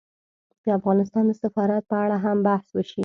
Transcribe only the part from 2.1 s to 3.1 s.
هم بحث وشي